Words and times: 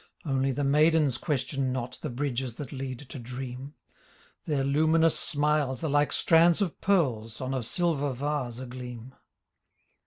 Only 0.25 0.51
the 0.51 0.63
maidens 0.63 1.19
question 1.19 1.71
not 1.71 1.99
The 2.01 2.09
bridges 2.09 2.55
that 2.55 2.71
lead 2.71 3.01
to 3.09 3.19
Dream; 3.19 3.75
Their 4.45 4.63
luminous 4.63 5.13
smiles 5.19 5.83
are 5.83 5.89
like 5.91 6.11
strands 6.11 6.59
of 6.59 6.81
pearls 6.81 7.39
On 7.39 7.53
a 7.53 7.61
silver 7.61 8.11
vase 8.11 8.57
agleam. 8.59 9.13